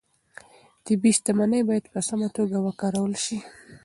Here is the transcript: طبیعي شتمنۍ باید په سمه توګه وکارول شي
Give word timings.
طبیعي 0.85 1.15
شتمنۍ 1.17 1.61
باید 1.69 1.85
په 1.93 1.99
سمه 2.09 2.27
توګه 2.37 2.57
وکارول 2.67 3.13
شي 3.23 3.37